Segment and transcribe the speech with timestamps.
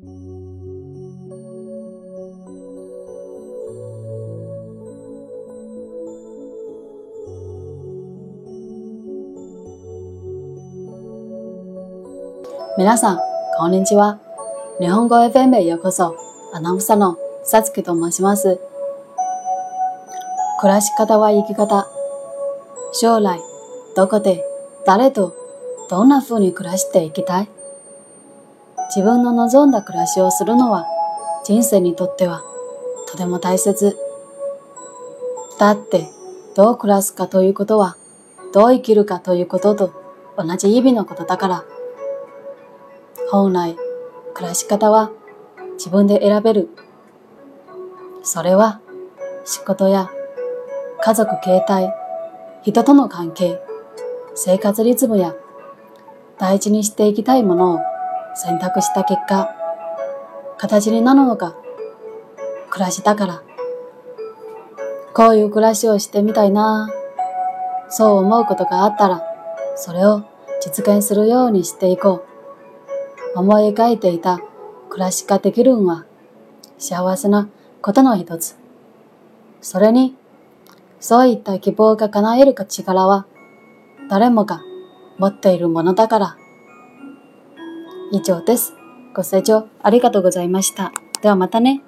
[0.00, 0.06] 皆
[12.96, 13.18] さん、
[13.56, 14.20] こんにちは。
[14.78, 16.16] 日本語 FM へようこそ。
[16.54, 18.60] アナウンサーのさつきと申します。
[20.60, 21.88] 暮らし方は生き方。
[22.92, 23.40] 将来、
[23.96, 24.44] どこで、
[24.86, 25.34] 誰と、
[25.90, 27.57] どんな風に暮らしていきたい？
[28.88, 30.86] 自分の望んだ暮らしをするのは、
[31.44, 32.42] 人生にとっては、
[33.06, 33.96] とても大切。
[35.58, 36.08] だって、
[36.54, 37.96] どう暮らすかということは、
[38.52, 39.92] どう生きるかということと
[40.36, 41.64] 同じ意味のことだから。
[43.30, 43.76] 本来、
[44.34, 45.10] 暮らし方は
[45.74, 46.68] 自分で選べる。
[48.22, 48.80] それは
[49.44, 50.10] 仕事や
[51.02, 51.92] 家族形態、
[52.62, 53.60] 人との関係、
[54.34, 55.34] 生活リズムや
[56.38, 57.78] 大事にしていきたいものを
[58.34, 59.54] 選択した結果、
[60.56, 61.54] 形になるのが
[62.70, 63.42] 暮らしだから。
[65.14, 66.88] こういう暮らしをしてみたいな
[67.88, 69.22] そう思うことがあったら、
[69.76, 70.24] それを
[70.60, 72.24] 実現するようにしていこ
[73.34, 73.38] う。
[73.38, 74.40] 思い描いていた
[74.88, 76.04] 暮らしができるんは
[76.78, 77.48] 幸せな
[77.82, 78.56] ことの一つ。
[79.60, 80.16] それに、
[81.00, 83.26] そういった希望が叶える力は
[84.10, 84.60] 誰もが
[85.18, 86.36] 持っているものだから。
[88.12, 88.74] 以上です。
[89.14, 90.92] ご清聴ありがとうございました。
[91.22, 91.82] ではまたね。